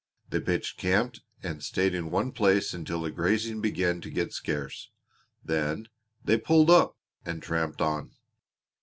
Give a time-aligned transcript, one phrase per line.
[0.31, 4.89] They pitched camp and stayed in one place until the grazing began to get scarce;
[5.45, 5.89] then
[6.25, 8.09] they "pulled up" and tramped on.